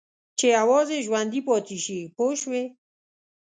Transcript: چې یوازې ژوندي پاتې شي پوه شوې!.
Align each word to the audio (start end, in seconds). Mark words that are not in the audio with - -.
چې 0.37 0.45
یوازې 0.57 0.97
ژوندي 1.05 1.41
پاتې 1.47 1.77
شي 1.83 1.97
پوه 2.15 2.33
شوې!. 2.41 2.63